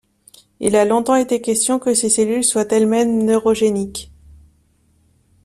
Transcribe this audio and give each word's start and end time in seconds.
Il 0.59 0.75
a 0.77 0.83
longtemps 0.83 1.13
été 1.13 1.41
question 1.41 1.77
que 1.77 1.93
ces 1.93 2.09
cellules 2.09 2.43
soient 2.43 2.67
elles-mêmes 2.73 3.23
neurogéniques. 3.23 4.11